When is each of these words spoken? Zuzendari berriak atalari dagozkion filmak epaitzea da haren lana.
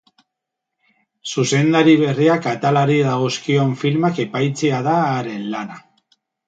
Zuzendari 1.33 1.93
berriak 2.05 2.49
atalari 2.55 2.99
dagozkion 3.11 3.79
filmak 3.83 4.27
epaitzea 4.29 4.85
da 4.93 5.01
haren 5.15 5.51
lana. 5.57 5.83